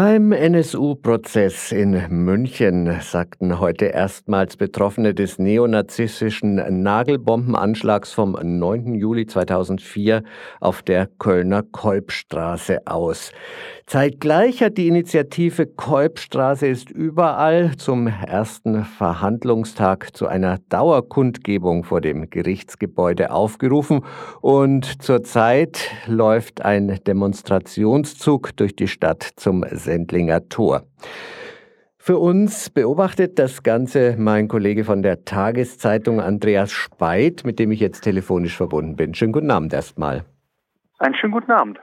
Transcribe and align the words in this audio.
Beim 0.00 0.30
NSU-Prozess 0.30 1.72
in 1.72 2.00
München 2.08 3.00
sagten 3.00 3.58
heute 3.58 3.86
erstmals 3.86 4.56
Betroffene 4.56 5.12
des 5.12 5.40
neonazistischen 5.40 6.82
Nagelbombenanschlags 6.84 8.12
vom 8.12 8.38
9. 8.40 8.94
Juli 8.94 9.26
2004 9.26 10.22
auf 10.60 10.82
der 10.82 11.08
Kölner 11.18 11.64
Kolbstraße 11.64 12.86
aus. 12.86 13.32
Zeitgleich 13.86 14.62
hat 14.62 14.76
die 14.76 14.86
Initiative 14.86 15.66
Kolbstraße 15.66 16.68
ist 16.68 16.90
überall 16.90 17.76
zum 17.76 18.06
ersten 18.06 18.84
Verhandlungstag 18.84 20.14
zu 20.14 20.28
einer 20.28 20.58
Dauerkundgebung 20.68 21.82
vor 21.82 22.00
dem 22.00 22.30
Gerichtsgebäude 22.30 23.32
aufgerufen 23.32 24.04
und 24.42 25.02
zurzeit 25.02 25.90
läuft 26.06 26.60
ein 26.60 27.00
Demonstrationszug 27.04 28.54
durch 28.56 28.76
die 28.76 28.88
Stadt 28.88 29.26
zum 29.36 29.64
Sendlinger 29.88 30.50
Tor. 30.50 30.82
Für 31.96 32.18
uns 32.18 32.68
beobachtet 32.68 33.38
das 33.38 33.62
Ganze 33.62 34.16
mein 34.18 34.48
Kollege 34.48 34.84
von 34.84 35.02
der 35.02 35.24
Tageszeitung 35.24 36.20
Andreas 36.20 36.70
Speit, 36.70 37.42
mit 37.46 37.58
dem 37.58 37.70
ich 37.72 37.80
jetzt 37.80 38.02
telefonisch 38.02 38.54
verbunden 38.54 38.96
bin. 38.96 39.14
Schönen 39.14 39.32
guten 39.32 39.50
Abend 39.50 39.72
erstmal. 39.72 40.24
Einen 40.98 41.14
schönen 41.14 41.32
guten 41.32 41.52
Abend. 41.52 41.78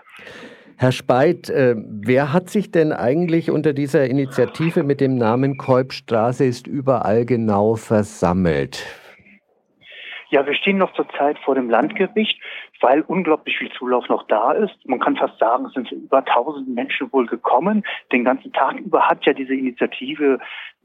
Herr 0.78 0.92
Speit, 0.92 1.50
äh, 1.50 1.76
wer 1.78 2.32
hat 2.32 2.50
sich 2.50 2.70
denn 2.70 2.92
eigentlich 2.92 3.50
unter 3.50 3.74
dieser 3.74 4.06
Initiative 4.06 4.84
mit 4.84 5.02
dem 5.02 5.18
Namen 5.18 5.58
Kolbstraße 5.58 6.46
ist 6.46 6.68
überall 6.68 7.26
genau 7.26 7.76
versammelt? 7.76 8.86
Ja, 10.30 10.46
wir 10.46 10.54
stehen 10.54 10.78
noch 10.78 10.94
zurzeit 10.94 11.38
vor 11.46 11.56
dem 11.56 11.70
Landgericht, 11.70 12.38
weil 12.86 13.02
unglaublich 13.02 13.58
viel 13.58 13.72
Zulauf 13.72 14.08
noch 14.10 14.28
da 14.28 14.52
ist. 14.52 14.76
Man 14.86 15.00
kann 15.00 15.16
fast 15.16 15.40
sagen, 15.40 15.66
es 15.66 15.74
sind 15.74 15.92
über 15.92 16.20
1000 16.20 16.70
Menschen 16.70 17.12
wohl 17.12 17.26
gekommen. 17.26 17.84
Den 18.12 18.24
ganzen 18.24 18.54
Tag 18.54 18.78
über 18.78 19.10
hat 19.10 19.26
ja 19.26 19.34
diese 19.34 19.56
Initiative 19.56 20.38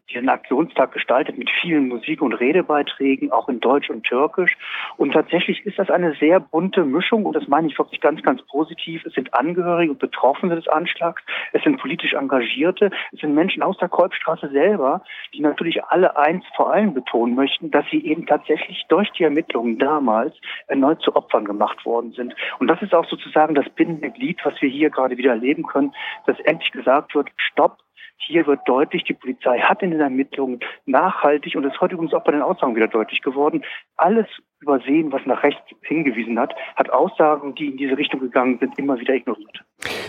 diesen 0.08 0.30
Aktionstag 0.30 0.92
gestaltet 0.92 1.36
mit 1.38 1.50
vielen 1.60 1.88
Musik- 1.88 2.22
und 2.22 2.32
Redebeiträgen, 2.32 3.30
auch 3.30 3.48
in 3.48 3.60
Deutsch 3.60 3.90
und 3.90 4.04
Türkisch. 4.04 4.56
Und 4.96 5.12
tatsächlich 5.12 5.64
ist 5.66 5.78
das 5.78 5.90
eine 5.90 6.14
sehr 6.14 6.40
bunte 6.40 6.84
Mischung 6.84 7.26
und 7.26 7.36
das 7.36 7.46
meine 7.48 7.68
ich 7.68 7.78
wirklich 7.78 8.00
ganz, 8.00 8.22
ganz 8.22 8.42
positiv. 8.46 9.04
Es 9.04 9.12
sind 9.12 9.32
Angehörige 9.34 9.92
und 9.92 9.98
Betroffene 9.98 10.56
des 10.56 10.68
Anschlags, 10.68 11.22
es 11.52 11.62
sind 11.62 11.80
politisch 11.80 12.14
Engagierte, 12.14 12.90
es 13.12 13.20
sind 13.20 13.34
Menschen 13.34 13.62
aus 13.62 13.76
der 13.78 13.88
Kolbstraße 13.88 14.48
selber, 14.50 15.02
die 15.34 15.40
natürlich 15.40 15.84
alle 15.84 16.16
eins 16.16 16.44
vor 16.56 16.72
allem 16.72 16.94
betonen 16.94 17.34
möchten, 17.34 17.70
dass 17.70 17.84
sie 17.90 18.04
eben 18.04 18.26
tatsächlich 18.26 18.84
durch 18.88 19.10
die 19.12 19.24
Ermittlungen 19.24 19.78
damals 19.78 20.34
erneut 20.66 21.00
zu 21.02 21.14
Opfern 21.16 21.44
gemacht 21.44 21.84
worden 21.84 22.12
sind. 22.12 22.34
Und 22.58 22.68
das 22.68 22.80
ist 22.82 22.94
auch 22.94 23.08
sozusagen 23.08 23.54
das 23.54 23.68
bindende 23.70 24.10
Glied, 24.10 24.40
was 24.44 24.60
wir 24.60 24.68
hier 24.68 24.90
gerade 24.90 25.16
wieder 25.16 25.30
erleben 25.30 25.64
können, 25.64 25.94
dass 26.26 26.38
endlich 26.40 26.70
gesagt 26.72 27.14
wird, 27.14 27.28
stopp, 27.36 27.78
hier 28.20 28.46
wird 28.46 28.60
deutlich, 28.66 29.04
die 29.04 29.14
Polizei 29.14 29.58
hat 29.58 29.82
in 29.82 29.90
den 29.90 30.00
Ermittlungen 30.00 30.60
nachhaltig, 30.86 31.56
und 31.56 31.62
das 31.62 31.72
ist 31.72 31.80
heute 31.80 31.94
übrigens 31.94 32.14
auch 32.14 32.24
bei 32.24 32.32
den 32.32 32.42
Aussagen 32.42 32.76
wieder 32.76 32.88
deutlich 32.88 33.22
geworden, 33.22 33.62
alles 33.96 34.26
übersehen, 34.60 35.10
was 35.12 35.22
nach 35.26 35.42
rechts 35.42 35.62
hingewiesen 35.82 36.38
hat, 36.38 36.54
hat 36.76 36.90
Aussagen, 36.90 37.54
die 37.54 37.66
in 37.68 37.76
diese 37.76 37.96
Richtung 37.96 38.20
gegangen 38.20 38.58
sind, 38.60 38.78
immer 38.78 38.98
wieder 39.00 39.14
ignoriert. 39.14 39.64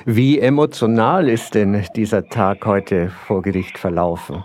Wie 0.05 0.39
emotional 0.39 1.29
ist 1.29 1.55
denn 1.55 1.85
dieser 1.95 2.27
Tag 2.27 2.65
heute 2.65 3.09
vor 3.09 3.41
Gericht 3.41 3.77
verlaufen? 3.77 4.43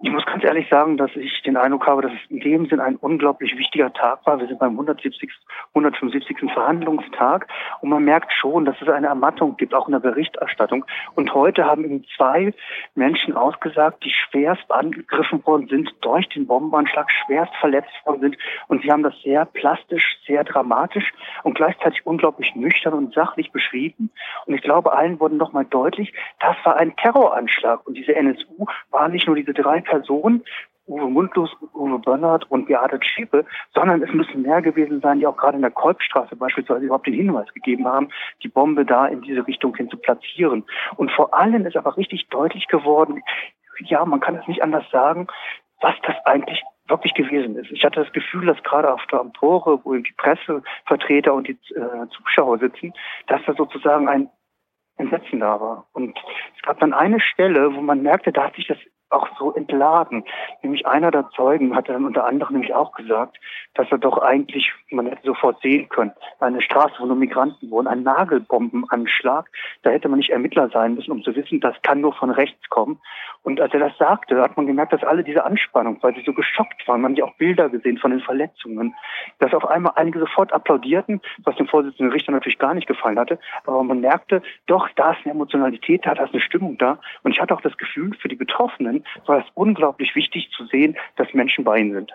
Ich 0.00 0.12
muss 0.12 0.24
ganz 0.26 0.44
ehrlich 0.44 0.68
sagen, 0.68 0.96
dass 0.96 1.10
ich 1.16 1.42
den 1.42 1.56
Eindruck 1.56 1.88
habe, 1.88 2.02
dass 2.02 2.12
es 2.12 2.30
in 2.30 2.38
dem 2.38 2.66
Sinn 2.66 2.78
ein 2.78 2.94
unglaublich 2.96 3.58
wichtiger 3.58 3.92
Tag 3.92 4.24
war. 4.26 4.38
Wir 4.38 4.46
sind 4.46 4.60
beim 4.60 4.70
170, 4.72 5.28
175. 5.74 6.36
Verhandlungstag 6.52 7.48
und 7.80 7.88
man 7.88 8.04
merkt 8.04 8.32
schon, 8.32 8.64
dass 8.64 8.80
es 8.80 8.88
eine 8.88 9.08
Ermattung 9.08 9.56
gibt, 9.56 9.74
auch 9.74 9.88
in 9.88 9.92
der 9.92 9.98
Berichterstattung. 9.98 10.84
Und 11.16 11.34
heute 11.34 11.64
haben 11.64 11.84
eben 11.84 12.04
zwei 12.16 12.54
Menschen 12.94 13.34
ausgesagt, 13.34 14.04
die 14.04 14.12
schwerst 14.12 14.70
angegriffen 14.70 15.44
worden 15.44 15.66
sind 15.66 15.92
durch 16.02 16.28
den 16.28 16.46
Bombenanschlag, 16.46 17.10
schwerst 17.26 17.54
verletzt 17.56 17.90
worden 18.04 18.20
sind. 18.20 18.38
Und 18.68 18.82
sie 18.82 18.92
haben 18.92 19.02
das 19.02 19.14
sehr 19.24 19.46
plastisch, 19.46 20.18
sehr 20.28 20.44
dramatisch 20.44 21.12
und 21.42 21.54
gleichzeitig 21.54 22.06
unglaublich 22.06 22.54
nüchtern 22.54 22.94
und 22.94 23.14
sachlich 23.14 23.50
beschrieben. 23.50 24.10
Und 24.46 24.54
ich 24.54 24.62
glaube, 24.62 24.92
allen 24.92 25.18
wurde 25.18 25.34
nochmal 25.34 25.64
deutlich, 25.64 26.14
das 26.38 26.54
war 26.62 26.76
ein 26.76 26.94
Terroranschlag. 26.94 27.84
Und 27.84 27.94
diese 27.94 28.14
NSU 28.14 28.66
waren 28.90 29.10
nicht 29.10 29.26
nur 29.26 29.34
diese 29.34 29.52
drei 29.52 29.80
Personen, 29.88 30.44
Uwe 30.86 31.10
Mundlos, 31.10 31.50
Uwe 31.74 31.98
Bernhard 31.98 32.50
und 32.50 32.66
Beate 32.66 32.98
Schiepe, 33.02 33.44
sondern 33.74 34.02
es 34.02 34.12
müssen 34.12 34.42
mehr 34.42 34.62
gewesen 34.62 35.00
sein, 35.00 35.18
die 35.18 35.26
auch 35.26 35.36
gerade 35.36 35.56
in 35.56 35.62
der 35.62 35.70
Kolbstraße 35.70 36.36
beispielsweise 36.36 36.86
überhaupt 36.86 37.06
den 37.06 37.14
Hinweis 37.14 37.52
gegeben 37.52 37.86
haben, 37.86 38.08
die 38.42 38.48
Bombe 38.48 38.84
da 38.84 39.06
in 39.06 39.20
diese 39.20 39.46
Richtung 39.46 39.76
hin 39.76 39.90
zu 39.90 39.98
platzieren. 39.98 40.64
Und 40.96 41.10
vor 41.12 41.34
allem 41.34 41.66
ist 41.66 41.76
aber 41.76 41.96
richtig 41.96 42.28
deutlich 42.28 42.68
geworden, 42.68 43.22
ja, 43.80 44.04
man 44.04 44.20
kann 44.20 44.36
es 44.36 44.48
nicht 44.48 44.62
anders 44.62 44.84
sagen, 44.90 45.28
was 45.80 45.94
das 46.02 46.16
eigentlich 46.24 46.62
wirklich 46.88 47.14
gewesen 47.14 47.56
ist. 47.56 47.70
Ich 47.70 47.84
hatte 47.84 48.02
das 48.02 48.12
Gefühl, 48.12 48.46
dass 48.46 48.62
gerade 48.62 48.92
auf 48.92 49.04
der 49.12 49.20
Empore, 49.20 49.80
wo 49.84 49.94
die 49.94 50.14
Pressevertreter 50.16 51.34
und 51.34 51.46
die 51.46 51.58
äh, 51.74 52.08
Zuschauer 52.16 52.58
sitzen, 52.58 52.94
dass 53.26 53.42
da 53.46 53.54
sozusagen 53.54 54.08
ein 54.08 54.30
Entsetzen 54.96 55.40
da 55.40 55.60
war. 55.60 55.86
Und 55.92 56.18
es 56.56 56.62
gab 56.62 56.80
dann 56.80 56.92
eine 56.92 57.20
Stelle, 57.20 57.74
wo 57.74 57.80
man 57.80 58.02
merkte, 58.02 58.32
da 58.32 58.46
hat 58.46 58.56
sich 58.56 58.66
das 58.66 58.78
auch 59.10 59.28
so 59.38 59.52
entladen. 59.54 60.24
Nämlich 60.62 60.86
einer 60.86 61.10
der 61.10 61.28
Zeugen 61.30 61.74
hat 61.74 61.88
dann 61.88 62.04
unter 62.04 62.26
anderem 62.26 62.54
nämlich 62.54 62.74
auch 62.74 62.92
gesagt, 62.92 63.38
dass 63.74 63.90
er 63.90 63.98
doch 63.98 64.18
eigentlich, 64.18 64.72
man 64.90 65.06
hätte 65.06 65.24
sofort 65.24 65.60
sehen 65.62 65.88
können, 65.88 66.12
eine 66.40 66.60
Straße, 66.62 66.94
wo 66.98 67.06
nur 67.06 67.16
Migranten 67.16 67.70
wohnen, 67.70 67.88
ein 67.88 68.02
Nagelbombenanschlag. 68.02 69.48
Da 69.82 69.90
hätte 69.90 70.08
man 70.08 70.18
nicht 70.18 70.30
Ermittler 70.30 70.68
sein 70.70 70.94
müssen, 70.94 71.12
um 71.12 71.22
zu 71.22 71.34
wissen, 71.34 71.60
das 71.60 71.74
kann 71.82 72.00
nur 72.00 72.12
von 72.14 72.30
rechts 72.30 72.68
kommen. 72.68 73.00
Und 73.42 73.60
als 73.60 73.72
er 73.72 73.80
das 73.80 73.96
sagte, 73.98 74.40
hat 74.42 74.56
man 74.56 74.66
gemerkt, 74.66 74.92
dass 74.92 75.04
alle 75.04 75.24
diese 75.24 75.44
Anspannung, 75.44 75.98
weil 76.02 76.14
sie 76.14 76.22
so 76.24 76.32
geschockt 76.32 76.86
waren, 76.86 77.00
man 77.00 77.12
hat 77.12 77.18
ja 77.18 77.24
auch 77.24 77.36
Bilder 77.36 77.68
gesehen 77.68 77.98
von 77.98 78.10
den 78.10 78.20
Verletzungen, 78.20 78.94
dass 79.38 79.54
auf 79.54 79.66
einmal 79.66 79.92
einige 79.96 80.18
sofort 80.18 80.52
applaudierten, 80.52 81.20
was 81.44 81.56
dem 81.56 81.66
Vorsitzenden 81.66 82.12
Richter 82.12 82.32
natürlich 82.32 82.58
gar 82.58 82.74
nicht 82.74 82.88
gefallen 82.88 83.18
hatte. 83.18 83.38
Aber 83.64 83.82
man 83.82 84.00
merkte, 84.00 84.42
doch, 84.66 84.88
da 84.96 85.12
ist 85.12 85.20
eine 85.24 85.34
Emotionalität 85.34 86.04
da, 86.04 86.14
da 86.14 86.24
ist 86.24 86.34
eine 86.34 86.42
Stimmung 86.42 86.76
da. 86.78 86.98
Und 87.22 87.32
ich 87.32 87.40
hatte 87.40 87.54
auch 87.54 87.60
das 87.60 87.76
Gefühl, 87.78 88.14
für 88.20 88.28
die 88.28 88.36
Betroffenen 88.36 88.97
war 89.26 89.38
es 89.38 89.44
unglaublich 89.54 90.14
wichtig 90.14 90.50
zu 90.56 90.66
sehen, 90.66 90.96
dass 91.16 91.32
Menschen 91.34 91.64
bei 91.64 91.78
ihnen 91.78 91.94
sind. 91.94 92.12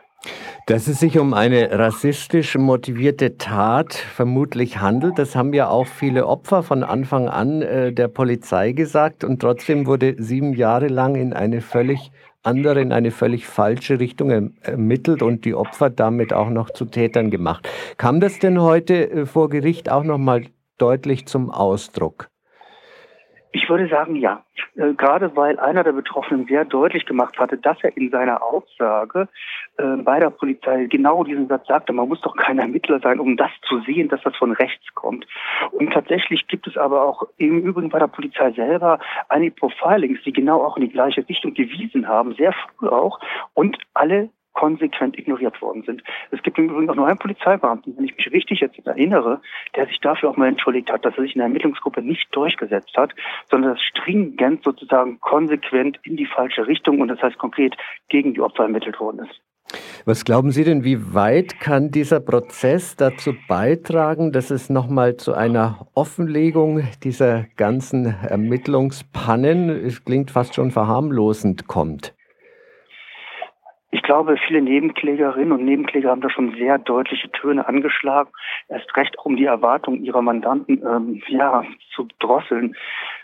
Dass 0.67 0.87
es 0.87 1.01
sich 1.01 1.19
um 1.19 1.33
eine 1.33 1.77
rassistisch 1.77 2.57
motivierte 2.57 3.37
Tat 3.37 3.93
vermutlich 3.93 4.79
handelt, 4.79 5.19
das 5.19 5.35
haben 5.35 5.53
ja 5.53 5.67
auch 5.67 5.87
viele 5.87 6.27
Opfer 6.27 6.63
von 6.63 6.83
Anfang 6.83 7.27
an 7.27 7.61
äh, 7.61 7.91
der 7.91 8.07
Polizei 8.07 8.71
gesagt 8.71 9.25
und 9.25 9.41
trotzdem 9.41 9.85
wurde 9.85 10.15
sieben 10.17 10.53
Jahre 10.53 10.87
lang 10.87 11.15
in 11.15 11.33
eine 11.33 11.59
völlig 11.59 12.11
andere, 12.43 12.81
in 12.81 12.93
eine 12.93 13.11
völlig 13.11 13.47
falsche 13.47 13.99
Richtung 13.99 14.29
erm-, 14.29 14.53
ermittelt 14.61 15.21
und 15.21 15.43
die 15.43 15.55
Opfer 15.55 15.89
damit 15.89 16.31
auch 16.31 16.49
noch 16.49 16.69
zu 16.69 16.85
Tätern 16.85 17.29
gemacht. 17.29 17.67
Kam 17.97 18.19
das 18.19 18.39
denn 18.39 18.61
heute 18.61 19.09
äh, 19.09 19.25
vor 19.25 19.49
Gericht 19.49 19.91
auch 19.91 20.03
noch 20.03 20.17
mal 20.17 20.45
deutlich 20.77 21.25
zum 21.25 21.51
Ausdruck? 21.51 22.27
Ich 23.53 23.69
würde 23.69 23.87
sagen, 23.87 24.15
ja. 24.15 24.43
Äh, 24.75 24.93
gerade 24.93 25.35
weil 25.35 25.59
einer 25.59 25.83
der 25.83 25.91
Betroffenen 25.91 26.47
sehr 26.47 26.65
deutlich 26.65 27.05
gemacht 27.05 27.37
hatte, 27.37 27.57
dass 27.57 27.77
er 27.83 27.95
in 27.95 28.09
seiner 28.09 28.41
Aussage 28.41 29.29
äh, 29.77 29.97
bei 29.97 30.19
der 30.19 30.31
Polizei 30.31 30.85
genau 30.85 31.23
diesen 31.23 31.47
Satz 31.47 31.67
sagte, 31.67 31.93
man 31.93 32.09
muss 32.09 32.19
doch 32.21 32.35
kein 32.35 32.57
Ermittler 32.57 32.99
sein, 32.99 33.19
um 33.19 33.37
das 33.37 33.51
zu 33.67 33.79
sehen, 33.81 34.09
dass 34.09 34.21
das 34.23 34.35
von 34.35 34.53
rechts 34.53 34.93
kommt. 34.95 35.27
Und 35.71 35.93
tatsächlich 35.93 36.47
gibt 36.47 36.65
es 36.65 36.77
aber 36.77 37.03
auch 37.03 37.27
im 37.37 37.59
Übrigen 37.59 37.89
bei 37.89 37.99
der 37.99 38.07
Polizei 38.07 38.51
selber 38.53 38.99
einige 39.29 39.55
Profilings, 39.55 40.19
die 40.25 40.33
genau 40.33 40.63
auch 40.63 40.75
in 40.77 40.83
die 40.83 40.91
gleiche 40.91 41.27
Richtung 41.29 41.53
gewiesen 41.53 42.07
haben, 42.07 42.33
sehr 42.33 42.53
früh 42.53 42.87
auch, 42.87 43.19
und 43.53 43.77
alle 43.93 44.29
konsequent 44.53 45.17
ignoriert 45.17 45.61
worden 45.61 45.83
sind. 45.83 46.03
Es 46.31 46.41
gibt 46.43 46.57
im 46.57 46.69
Übrigen 46.69 46.89
auch 46.89 46.95
nur 46.95 47.07
einen 47.07 47.17
Polizeibeamten, 47.17 47.97
wenn 47.97 48.05
ich 48.05 48.15
mich 48.15 48.31
richtig 48.31 48.59
jetzt 48.61 48.79
erinnere, 48.85 49.41
der 49.75 49.87
sich 49.87 49.99
dafür 49.99 50.29
auch 50.29 50.37
mal 50.37 50.47
entschuldigt 50.47 50.91
hat, 50.91 51.05
dass 51.05 51.17
er 51.17 51.23
sich 51.23 51.35
in 51.35 51.39
der 51.39 51.47
Ermittlungsgruppe 51.47 52.01
nicht 52.01 52.27
durchgesetzt 52.35 52.95
hat, 52.95 53.13
sondern 53.49 53.73
das 53.73 53.83
stringent 53.83 54.63
sozusagen 54.63 55.19
konsequent 55.19 55.99
in 56.03 56.17
die 56.17 56.25
falsche 56.25 56.67
Richtung 56.67 57.01
und 57.01 57.07
das 57.07 57.21
heißt 57.21 57.37
konkret 57.37 57.75
gegen 58.09 58.33
die 58.33 58.41
Opfer 58.41 58.63
ermittelt 58.63 58.99
worden 58.99 59.19
ist. 59.19 59.41
Was 60.05 60.25
glauben 60.25 60.51
Sie 60.51 60.63
denn, 60.63 60.83
wie 60.83 61.13
weit 61.13 61.59
kann 61.59 61.89
dieser 61.89 62.19
Prozess 62.19 62.95
dazu 62.95 63.33
beitragen, 63.47 64.31
dass 64.31 64.51
es 64.51 64.69
nochmal 64.69 65.17
zu 65.17 65.33
einer 65.33 65.87
Offenlegung 65.93 66.83
dieser 67.03 67.45
ganzen 67.55 68.05
Ermittlungspannen, 68.05 69.69
es 69.69 70.03
klingt 70.03 70.31
fast 70.31 70.55
schon 70.55 70.71
verharmlosend, 70.71 71.67
kommt? 71.67 72.13
Ich 73.93 74.01
glaube, 74.01 74.37
viele 74.47 74.59
Nebenklägerinnen 74.59 75.51
und 75.51 75.65
Nebenkläger 75.65 76.09
haben 76.09 76.21
da 76.21 76.29
schon 76.31 76.55
sehr 76.55 76.79
deutliche 76.79 77.31
Töne 77.31 77.67
angeschlagen, 77.67 78.31
erst 78.67 78.97
recht 78.97 79.15
um 79.23 79.35
die 79.35 79.45
Erwartungen 79.45 80.03
ihrer 80.03 80.23
Mandanten 80.23 80.81
ähm, 80.83 81.21
ja, 81.27 81.63
zu 81.93 82.07
drosseln. 82.17 82.75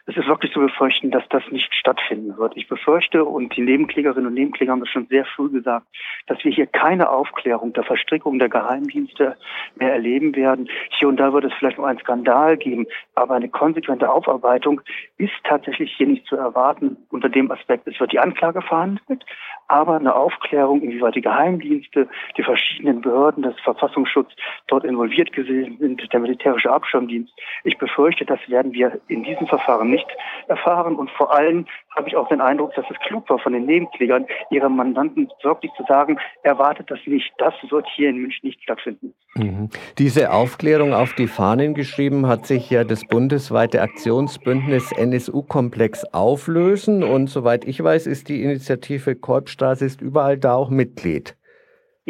Es 0.10 0.18
ist 0.18 0.28
wirklich 0.28 0.52
zu 0.52 0.60
befürchten, 0.60 1.12
dass 1.12 1.24
das 1.30 1.44
nicht 1.52 1.72
stattfinden 1.76 2.36
wird. 2.38 2.58
Ich 2.58 2.68
befürchte, 2.68 3.24
und 3.26 3.56
die 3.56 3.62
Nebenklägerinnen 3.62 4.26
und 4.26 4.34
Nebenkläger 4.34 4.72
haben 4.72 4.80
das 4.80 4.90
schon 4.90 5.06
sehr 5.06 5.24
früh 5.24 5.50
gesagt, 5.52 5.86
dass 6.26 6.44
wir 6.44 6.52
hier 6.52 6.66
keine 6.66 7.10
Aufklärung 7.10 7.74
der 7.74 7.84
Verstrickung 7.84 8.40
der 8.40 8.50
Geheimdienste 8.50 9.38
mehr 9.76 9.94
erleben 9.94 10.36
werden. 10.36 10.68
Hier 10.98 11.08
und 11.08 11.18
da 11.18 11.32
wird 11.32 11.46
es 11.46 11.54
vielleicht 11.54 11.78
noch 11.78 11.86
einen 11.86 12.00
Skandal 12.00 12.58
geben, 12.58 12.88
aber 13.14 13.36
eine 13.36 13.50
konsequente 13.50 14.10
Aufarbeitung 14.10 14.82
ist 15.18 15.34
tatsächlich 15.44 15.94
hier 15.96 16.08
nicht 16.08 16.26
zu 16.26 16.36
erwarten 16.36 16.98
unter 17.10 17.30
dem 17.30 17.52
Aspekt, 17.52 17.88
es 17.88 18.00
wird 18.00 18.12
die 18.12 18.20
Anklage 18.20 18.64
verhandelt, 18.64 19.24
aber 19.68 19.98
eine 19.98 20.16
Aufklärung, 20.16 20.82
inwieweit 20.82 21.16
die 21.16 21.22
Geheimdienste, 21.22 22.08
die 22.36 22.44
verschiedenen 22.44 23.02
Behörden 23.02 23.44
des 23.44 23.54
Verfassungsschutzes 23.60 24.36
dort 24.68 24.84
involviert 24.84 25.32
gewesen 25.32 25.78
sind, 25.78 26.12
der 26.12 26.20
militärische 26.20 26.72
Abschirmdienst. 26.72 27.32
Ich 27.64 27.78
befürchte, 27.78 28.26
das 28.26 28.40
werden 28.48 28.74
wir 28.74 29.00
in 29.08 29.24
diesem 29.24 29.46
Verfahren 29.46 29.92
nicht 29.92 29.99
erfahren 30.48 30.96
und 30.96 31.10
vor 31.12 31.34
allem 31.34 31.66
habe 31.96 32.08
ich 32.08 32.16
auch 32.16 32.28
den 32.30 32.42
Eindruck, 32.42 32.74
dass 32.76 32.86
es 32.90 32.98
klug 33.08 33.30
war 33.30 33.40
von 33.40 33.54
den 33.54 33.66
Nebenklägern, 33.66 34.26
ihre 34.52 34.70
Mandanten 34.70 35.30
wirklich 35.44 35.72
zu 35.78 35.84
sagen, 35.88 36.18
erwartet 36.44 36.90
das 36.90 37.00
nicht. 37.06 37.32
Das 37.38 37.54
wird 37.70 37.88
hier 37.96 38.10
in 38.10 38.18
München 38.18 38.48
nicht 38.48 38.62
stattfinden. 38.62 39.14
Mhm. 39.36 39.70
Diese 39.98 40.32
Aufklärung 40.32 40.94
auf 40.94 41.14
die 41.14 41.28
Fahnen 41.28 41.74
geschrieben 41.74 42.28
hat 42.28 42.46
sich 42.46 42.70
ja 42.70 42.84
das 42.84 43.06
bundesweite 43.06 43.82
Aktionsbündnis 43.82 44.92
NSU-Komplex 44.92 46.06
auflösen 46.14 47.04
und 47.04 47.28
soweit 47.28 47.66
ich 47.66 47.84
weiß, 47.84 48.08
ist 48.08 48.30
die 48.30 48.44
Initiative 48.44 49.16
Kolbstraße 49.16 49.86
ist 49.86 50.02
überall 50.02 50.38
da 50.38 50.56
auch 50.56 50.70
Mitglied. 50.70 51.36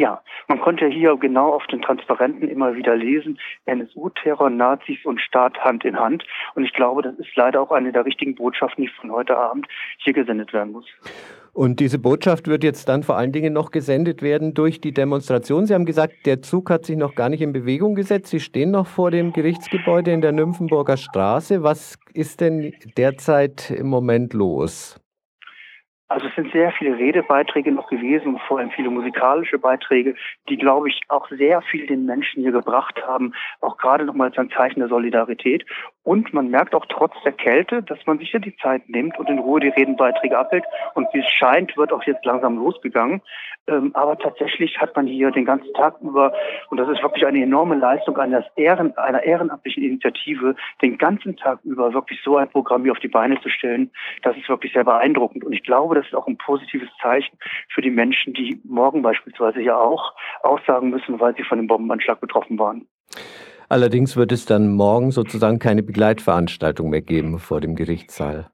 Ja, 0.00 0.22
man 0.48 0.58
konnte 0.62 0.86
hier 0.86 1.14
genau 1.18 1.52
auf 1.52 1.66
den 1.66 1.82
Transparenten 1.82 2.48
immer 2.48 2.74
wieder 2.74 2.96
lesen, 2.96 3.38
NSU-Terror, 3.66 4.48
Nazis 4.48 4.96
und 5.04 5.20
Staat 5.20 5.58
Hand 5.62 5.84
in 5.84 6.00
Hand. 6.00 6.24
Und 6.54 6.64
ich 6.64 6.72
glaube, 6.72 7.02
das 7.02 7.18
ist 7.18 7.36
leider 7.36 7.60
auch 7.60 7.70
eine 7.70 7.92
der 7.92 8.06
richtigen 8.06 8.34
Botschaften, 8.34 8.84
die 8.84 8.88
von 8.88 9.12
heute 9.12 9.36
Abend 9.36 9.66
hier 9.98 10.14
gesendet 10.14 10.54
werden 10.54 10.72
muss. 10.72 10.86
Und 11.52 11.80
diese 11.80 11.98
Botschaft 11.98 12.48
wird 12.48 12.64
jetzt 12.64 12.88
dann 12.88 13.02
vor 13.02 13.18
allen 13.18 13.32
Dingen 13.32 13.52
noch 13.52 13.72
gesendet 13.72 14.22
werden 14.22 14.54
durch 14.54 14.80
die 14.80 14.92
Demonstration. 14.92 15.66
Sie 15.66 15.74
haben 15.74 15.84
gesagt, 15.84 16.24
der 16.24 16.40
Zug 16.40 16.70
hat 16.70 16.86
sich 16.86 16.96
noch 16.96 17.14
gar 17.14 17.28
nicht 17.28 17.42
in 17.42 17.52
Bewegung 17.52 17.94
gesetzt. 17.94 18.28
Sie 18.28 18.40
stehen 18.40 18.70
noch 18.70 18.86
vor 18.86 19.10
dem 19.10 19.34
Gerichtsgebäude 19.34 20.12
in 20.12 20.22
der 20.22 20.32
Nymphenburger 20.32 20.96
Straße. 20.96 21.62
Was 21.62 21.98
ist 22.14 22.40
denn 22.40 22.72
derzeit 22.96 23.70
im 23.70 23.88
Moment 23.88 24.32
los? 24.32 24.99
Also 26.10 26.26
es 26.26 26.34
sind 26.34 26.50
sehr 26.50 26.72
viele 26.72 26.98
Redebeiträge 26.98 27.70
noch 27.70 27.88
gewesen 27.88 28.36
vor 28.48 28.58
allem 28.58 28.72
viele 28.72 28.90
musikalische 28.90 29.60
Beiträge, 29.60 30.16
die, 30.48 30.56
glaube 30.56 30.88
ich, 30.88 31.00
auch 31.06 31.28
sehr 31.28 31.62
viel 31.62 31.86
den 31.86 32.04
Menschen 32.04 32.42
hier 32.42 32.50
gebracht 32.50 33.00
haben, 33.06 33.32
auch 33.60 33.76
gerade 33.76 34.04
nochmal 34.04 34.30
als 34.30 34.38
ein 34.38 34.50
Zeichen 34.50 34.80
der 34.80 34.88
Solidarität. 34.88 35.64
Und 36.02 36.34
man 36.34 36.48
merkt 36.48 36.74
auch 36.74 36.86
trotz 36.88 37.12
der 37.24 37.30
Kälte, 37.30 37.84
dass 37.84 37.98
man 38.06 38.18
sich 38.18 38.32
ja 38.32 38.40
die 38.40 38.56
Zeit 38.56 38.88
nimmt 38.88 39.20
und 39.20 39.28
in 39.28 39.38
Ruhe 39.38 39.60
die 39.60 39.68
Redenbeiträge 39.68 40.36
abhält. 40.36 40.64
Und 40.94 41.06
wie 41.12 41.20
es 41.20 41.30
scheint, 41.30 41.76
wird 41.76 41.92
auch 41.92 42.02
jetzt 42.02 42.24
langsam 42.24 42.56
losgegangen. 42.56 43.22
Ähm, 43.70 43.92
aber 43.94 44.18
tatsächlich 44.18 44.78
hat 44.78 44.96
man 44.96 45.06
hier 45.06 45.30
den 45.30 45.44
ganzen 45.44 45.72
Tag 45.74 46.00
über, 46.00 46.32
und 46.70 46.76
das 46.76 46.88
ist 46.88 47.02
wirklich 47.02 47.24
eine 47.24 47.42
enorme 47.42 47.76
Leistung 47.76 48.18
einer, 48.18 48.44
Ehren, 48.56 48.96
einer 48.98 49.22
ehrenamtlichen 49.22 49.84
Initiative, 49.84 50.56
den 50.82 50.98
ganzen 50.98 51.36
Tag 51.36 51.60
über 51.62 51.94
wirklich 51.94 52.20
so 52.24 52.36
ein 52.36 52.50
Programm 52.50 52.82
hier 52.82 52.92
auf 52.92 52.98
die 52.98 53.08
Beine 53.08 53.40
zu 53.40 53.48
stellen. 53.48 53.90
Das 54.22 54.36
ist 54.36 54.48
wirklich 54.48 54.72
sehr 54.72 54.84
beeindruckend. 54.84 55.44
Und 55.44 55.52
ich 55.52 55.62
glaube, 55.62 55.94
das 55.94 56.06
ist 56.06 56.14
auch 56.14 56.26
ein 56.26 56.36
positives 56.36 56.88
Zeichen 57.00 57.38
für 57.72 57.80
die 57.80 57.90
Menschen, 57.90 58.34
die 58.34 58.60
morgen 58.64 59.02
beispielsweise 59.02 59.60
ja 59.60 59.76
auch 59.76 60.14
aussagen 60.42 60.90
müssen, 60.90 61.20
weil 61.20 61.36
sie 61.36 61.44
von 61.44 61.58
dem 61.58 61.68
Bombenanschlag 61.68 62.20
betroffen 62.20 62.58
waren. 62.58 62.86
Allerdings 63.68 64.16
wird 64.16 64.32
es 64.32 64.46
dann 64.46 64.74
morgen 64.74 65.12
sozusagen 65.12 65.60
keine 65.60 65.84
Begleitveranstaltung 65.84 66.90
mehr 66.90 67.02
geben 67.02 67.38
vor 67.38 67.60
dem 67.60 67.76
Gerichtssaal. 67.76 68.50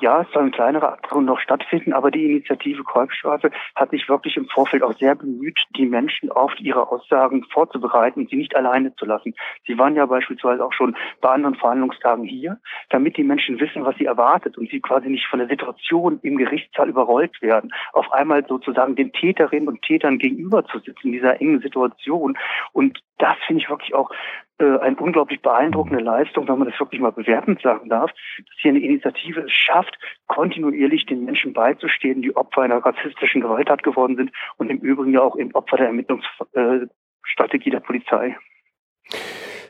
Ja, 0.00 0.22
es 0.22 0.32
sollen 0.32 0.50
kleinere 0.50 0.92
Aktionen 0.92 1.26
noch 1.26 1.40
stattfinden, 1.40 1.92
aber 1.92 2.10
die 2.10 2.24
Initiative 2.24 2.82
Kolbstraße 2.84 3.50
hat 3.76 3.90
sich 3.90 4.08
wirklich 4.08 4.36
im 4.38 4.46
Vorfeld 4.46 4.82
auch 4.82 4.94
sehr 4.98 5.14
bemüht, 5.14 5.60
die 5.76 5.84
Menschen 5.84 6.30
auf 6.30 6.58
ihre 6.58 6.90
Aussagen 6.90 7.44
vorzubereiten 7.52 8.20
und 8.20 8.30
sie 8.30 8.36
nicht 8.36 8.56
alleine 8.56 8.94
zu 8.94 9.04
lassen. 9.04 9.34
Sie 9.66 9.78
waren 9.78 9.96
ja 9.96 10.06
beispielsweise 10.06 10.64
auch 10.64 10.72
schon 10.72 10.96
bei 11.20 11.28
anderen 11.28 11.54
Verhandlungstagen 11.54 12.24
hier, 12.24 12.58
damit 12.88 13.18
die 13.18 13.24
Menschen 13.24 13.60
wissen, 13.60 13.84
was 13.84 13.94
sie 13.96 14.06
erwartet 14.06 14.56
und 14.56 14.70
sie 14.70 14.80
quasi 14.80 15.10
nicht 15.10 15.26
von 15.26 15.38
der 15.38 15.48
Situation 15.48 16.18
im 16.22 16.38
Gerichtssaal 16.38 16.88
überrollt 16.88 17.42
werden, 17.42 17.70
auf 17.92 18.10
einmal 18.10 18.46
sozusagen 18.46 18.96
den 18.96 19.12
Täterinnen 19.12 19.68
und 19.68 19.82
Tätern 19.82 20.18
gegenüber 20.18 20.64
zu 20.64 20.78
sitzen 20.78 21.08
in 21.08 21.12
dieser 21.12 21.42
engen 21.42 21.60
Situation. 21.60 22.38
Und 22.72 23.00
das 23.20 23.36
finde 23.46 23.62
ich 23.62 23.70
wirklich 23.70 23.94
auch 23.94 24.10
äh, 24.58 24.78
eine 24.78 24.96
unglaublich 24.96 25.40
beeindruckende 25.40 26.02
Leistung, 26.02 26.48
wenn 26.48 26.58
man 26.58 26.68
das 26.68 26.78
wirklich 26.78 27.00
mal 27.00 27.12
bewertend 27.12 27.60
sagen 27.62 27.88
darf, 27.88 28.10
dass 28.10 28.56
hier 28.58 28.70
eine 28.70 28.80
Initiative 28.80 29.40
es 29.40 29.52
schafft, 29.52 29.96
kontinuierlich 30.26 31.06
den 31.06 31.24
Menschen 31.24 31.52
beizustehen, 31.52 32.22
die 32.22 32.36
Opfer 32.36 32.62
einer 32.62 32.84
rassistischen 32.84 33.40
Gewalttat 33.40 33.82
geworden 33.82 34.16
sind 34.16 34.32
und 34.56 34.70
im 34.70 34.78
Übrigen 34.78 35.12
ja 35.12 35.22
auch 35.22 35.36
im 35.36 35.54
Opfer 35.54 35.78
der 35.78 35.86
Ermittlungsstrategie 35.86 37.70
der 37.70 37.80
Polizei. 37.80 38.36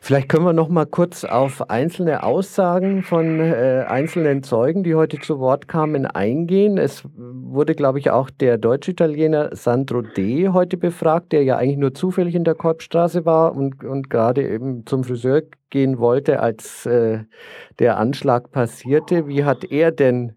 Vielleicht 0.02 0.31
können 0.31 0.47
wir 0.47 0.55
noch 0.55 0.70
mal 0.70 0.87
kurz 0.87 1.25
auf 1.25 1.69
einzelne 1.69 2.23
Aussagen 2.23 3.02
von 3.02 3.38
äh, 3.38 3.85
einzelnen 3.87 4.43
Zeugen, 4.43 4.82
die 4.82 4.94
heute 4.94 5.19
zu 5.19 5.38
Wort 5.38 5.69
kamen, 5.69 6.06
eingehen. 6.06 6.79
Es 6.79 7.05
wurde, 7.14 7.75
glaube 7.75 7.99
ich, 7.99 8.11
auch 8.11 8.31
der 8.31 8.56
Deutsch-Italiener 8.56 9.55
Sandro 9.55 10.00
D. 10.00 10.49
heute 10.49 10.79
befragt, 10.79 11.32
der 11.32 11.44
ja 11.44 11.58
eigentlich 11.58 11.76
nur 11.76 11.93
zufällig 11.93 12.35
in 12.35 12.44
der 12.44 12.55
Korbstraße 12.55 13.26
war 13.26 13.55
und, 13.55 13.85
und 13.85 14.08
gerade 14.08 14.49
eben 14.49 14.87
zum 14.87 15.05
Friseur 15.05 15.43
gehen 15.69 15.99
wollte, 15.99 16.41
als 16.41 16.87
äh, 16.87 17.20
der 17.79 17.99
Anschlag 17.99 18.50
passierte. 18.53 19.29
Wie 19.29 19.44
hat 19.44 19.64
er 19.70 19.93
denn 19.93 20.32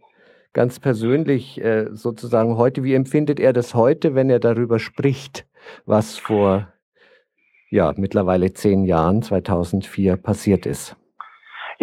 ganz 0.52 0.82
persönlich 0.82 1.64
äh, 1.64 1.88
sozusagen 1.94 2.58
heute, 2.58 2.84
wie 2.84 2.94
empfindet 2.94 3.40
er 3.40 3.54
das 3.54 3.74
heute, 3.74 4.14
wenn 4.14 4.30
er 4.30 4.40
darüber 4.40 4.78
spricht, 4.78 5.48
was 5.86 6.18
vor 6.18 6.68
ja, 7.74 7.92
mittlerweile 7.98 8.54
zehn 8.54 8.86
Jahren, 8.86 9.24
2004, 9.24 10.16
passiert 10.16 10.68
ist. 10.68 10.96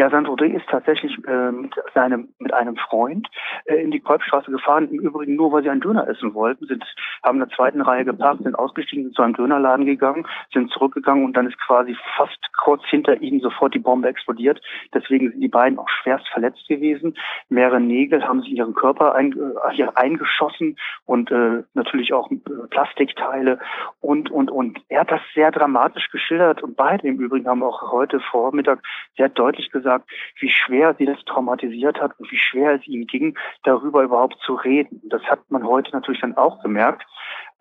Ja, 0.01 0.09
Sandro 0.09 0.35
D. 0.35 0.47
ist 0.47 0.67
tatsächlich 0.71 1.13
äh, 1.29 1.53
mit, 1.53 1.75
seinem, 1.93 2.31
mit 2.39 2.55
einem 2.55 2.75
Freund 2.77 3.29
äh, 3.67 3.83
in 3.83 3.91
die 3.91 4.01
Kolbstraße 4.01 4.51
gefahren. 4.51 4.89
Im 4.89 4.99
Übrigen 4.99 5.37
nur, 5.37 5.53
weil 5.53 5.63
sie 5.63 5.69
einen 5.69 5.83
Döner 5.83 6.09
essen 6.09 6.33
wollten. 6.33 6.65
Sind, 6.65 6.83
haben 7.23 7.37
in 7.37 7.47
der 7.47 7.55
zweiten 7.55 7.83
Reihe 7.83 8.07
geparkt, 8.07 8.43
sind 8.43 8.59
ausgestiegen, 8.59 9.05
sind 9.05 9.15
zu 9.15 9.21
einem 9.21 9.35
Dönerladen 9.35 9.85
gegangen, 9.85 10.27
sind 10.55 10.71
zurückgegangen 10.71 11.27
und 11.27 11.37
dann 11.37 11.47
ist 11.47 11.59
quasi 11.59 11.95
fast 12.17 12.39
kurz 12.65 12.83
hinter 12.87 13.21
ihnen 13.21 13.41
sofort 13.41 13.75
die 13.75 13.79
Bombe 13.79 14.09
explodiert. 14.09 14.63
Deswegen 14.95 15.33
sind 15.33 15.43
die 15.43 15.49
beiden 15.49 15.79
auch 15.79 15.91
schwerst 15.91 16.27
verletzt 16.29 16.67
gewesen. 16.67 17.15
Mehrere 17.51 17.79
Nägel 17.79 18.27
haben 18.27 18.41
sich 18.41 18.53
in 18.53 18.57
ihren 18.57 18.75
Körper 18.75 19.15
ein, 19.15 19.35
äh, 19.35 19.87
eingeschossen 19.97 20.79
und 21.05 21.31
äh, 21.31 21.63
natürlich 21.75 22.15
auch 22.15 22.31
äh, 22.31 22.39
Plastikteile 22.71 23.59
und, 24.01 24.31
und, 24.31 24.51
und. 24.51 24.81
Er 24.89 25.01
hat 25.01 25.11
das 25.11 25.21
sehr 25.35 25.51
dramatisch 25.51 26.11
geschildert 26.11 26.63
und 26.63 26.75
beide 26.75 27.07
im 27.07 27.19
Übrigen 27.19 27.47
haben 27.47 27.63
auch 27.63 27.93
heute 27.93 28.19
Vormittag 28.21 28.79
sehr 29.19 29.29
deutlich 29.29 29.71
gesagt, 29.71 29.90
gesagt, 29.91 30.11
wie 30.39 30.51
schwer 30.51 30.95
sie 30.99 31.07
das 31.07 31.19
traumatisiert 31.25 32.01
hat 32.01 32.19
und 32.19 32.31
wie 32.31 32.39
schwer 32.39 32.75
es 32.75 32.87
ihnen 32.87 33.07
ging, 33.07 33.37
darüber 33.65 34.03
überhaupt 34.03 34.37
zu 34.45 34.55
reden. 34.55 35.01
Das 35.05 35.23
hat 35.25 35.41
man 35.51 35.67
heute 35.67 35.91
natürlich 35.93 36.21
dann 36.21 36.37
auch 36.37 36.63
gemerkt. 36.63 37.05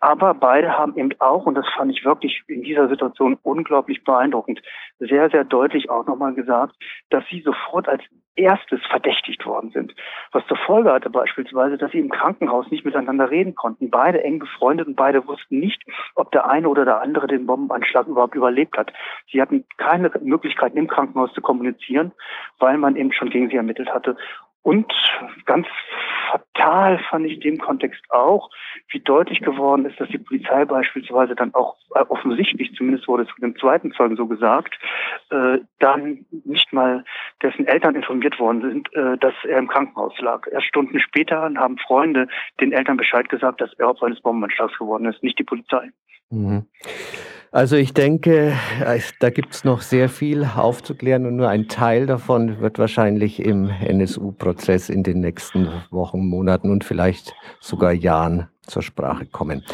Aber 0.00 0.32
beide 0.32 0.78
haben 0.78 0.96
eben 0.96 1.10
auch, 1.18 1.44
und 1.44 1.56
das 1.56 1.66
fand 1.76 1.92
ich 1.92 2.04
wirklich 2.04 2.42
in 2.46 2.62
dieser 2.62 2.88
Situation 2.88 3.38
unglaublich 3.42 4.02
beeindruckend, 4.02 4.62
sehr, 4.98 5.28
sehr 5.28 5.44
deutlich 5.44 5.90
auch 5.90 6.06
nochmal 6.06 6.32
gesagt, 6.32 6.74
dass 7.10 7.22
sie 7.30 7.42
sofort 7.42 7.86
als 7.86 8.02
erstes 8.36 8.80
verdächtigt 8.88 9.44
worden 9.44 9.70
sind. 9.70 9.94
Was 10.32 10.46
zur 10.46 10.56
Folge 10.56 10.92
hatte 10.92 11.10
beispielsweise, 11.10 11.76
dass 11.76 11.90
sie 11.92 11.98
im 11.98 12.10
Krankenhaus 12.10 12.70
nicht 12.70 12.84
miteinander 12.84 13.30
reden 13.30 13.54
konnten. 13.54 13.90
Beide 13.90 14.22
eng 14.22 14.38
befreundet 14.38 14.86
und 14.86 14.96
beide 14.96 15.26
wussten 15.26 15.58
nicht, 15.58 15.82
ob 16.14 16.30
der 16.32 16.48
eine 16.48 16.68
oder 16.68 16.84
der 16.84 17.00
andere 17.00 17.26
den 17.26 17.46
Bombenanschlag 17.46 18.06
überhaupt 18.06 18.34
überlebt 18.34 18.76
hat. 18.78 18.92
Sie 19.30 19.40
hatten 19.40 19.64
keine 19.76 20.10
Möglichkeiten 20.22 20.78
im 20.78 20.88
Krankenhaus 20.88 21.32
zu 21.32 21.40
kommunizieren, 21.40 22.12
weil 22.58 22.78
man 22.78 22.96
eben 22.96 23.12
schon 23.12 23.30
gegen 23.30 23.50
sie 23.50 23.56
ermittelt 23.56 23.92
hatte. 23.92 24.16
Und 24.62 24.92
ganz 25.46 25.66
fatal 26.30 26.98
fand 27.10 27.26
ich 27.26 27.34
in 27.34 27.40
dem 27.40 27.58
Kontext 27.58 28.02
auch, 28.10 28.50
wie 28.90 29.00
deutlich 29.00 29.40
geworden 29.40 29.86
ist, 29.86 29.98
dass 29.98 30.08
die 30.08 30.18
Polizei 30.18 30.64
beispielsweise 30.64 31.34
dann 31.34 31.54
auch 31.54 31.76
äh, 31.94 32.00
offensichtlich, 32.00 32.72
zumindest 32.74 33.08
wurde 33.08 33.24
es 33.24 33.30
von 33.30 33.40
dem 33.40 33.56
zweiten 33.58 33.92
Zeugen 33.92 34.16
so 34.16 34.26
gesagt, 34.26 34.78
äh, 35.30 35.58
dann 35.78 36.26
nicht 36.44 36.72
mal 36.72 37.04
dessen 37.42 37.66
Eltern 37.66 37.94
informiert 37.94 38.38
worden 38.38 38.60
sind, 38.60 38.94
äh, 38.94 39.16
dass 39.18 39.34
er 39.44 39.58
im 39.58 39.68
Krankenhaus 39.68 40.18
lag. 40.20 40.46
Erst 40.50 40.66
Stunden 40.66 41.00
später 41.00 41.50
haben 41.56 41.78
Freunde 41.78 42.28
den 42.60 42.72
Eltern 42.72 42.96
Bescheid 42.96 43.28
gesagt, 43.28 43.60
dass 43.60 43.72
er 43.78 43.88
Opfer 43.88 44.06
eines 44.06 44.20
Bombenanschlags 44.20 44.76
geworden 44.78 45.06
ist, 45.06 45.22
nicht 45.22 45.38
die 45.38 45.44
Polizei. 45.44 45.90
Mhm. 46.30 46.66
Also 47.52 47.74
ich 47.74 47.92
denke, 47.92 48.52
da 49.18 49.30
gibt 49.30 49.54
es 49.54 49.64
noch 49.64 49.80
sehr 49.80 50.08
viel 50.08 50.44
aufzuklären 50.44 51.26
und 51.26 51.34
nur 51.34 51.48
ein 51.48 51.66
Teil 51.66 52.06
davon 52.06 52.60
wird 52.60 52.78
wahrscheinlich 52.78 53.44
im 53.44 53.68
NSU-Prozess 53.68 54.88
in 54.88 55.02
den 55.02 55.18
nächsten 55.18 55.68
Wochen, 55.90 56.24
Monaten 56.26 56.70
und 56.70 56.84
vielleicht 56.84 57.34
sogar 57.58 57.92
Jahren 57.92 58.48
zur 58.62 58.82
Sprache 58.82 59.26
kommen. 59.26 59.64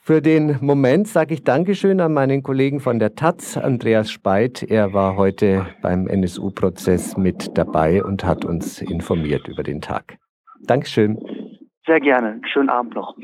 Für 0.00 0.22
den 0.22 0.56
Moment 0.62 1.06
sage 1.06 1.34
ich 1.34 1.44
Dankeschön 1.44 2.00
an 2.00 2.14
meinen 2.14 2.42
Kollegen 2.42 2.80
von 2.80 2.98
der 2.98 3.14
Taz, 3.14 3.58
Andreas 3.58 4.10
Speit. 4.10 4.62
Er 4.62 4.94
war 4.94 5.16
heute 5.16 5.66
beim 5.82 6.06
NSU-Prozess 6.06 7.18
mit 7.18 7.58
dabei 7.58 8.02
und 8.02 8.24
hat 8.24 8.46
uns 8.46 8.80
informiert 8.80 9.48
über 9.48 9.62
den 9.62 9.82
Tag. 9.82 10.16
Dankeschön. 10.62 11.18
Sehr 11.86 12.00
gerne. 12.00 12.40
Schönen 12.50 12.70
Abend 12.70 12.94
noch. 12.94 13.14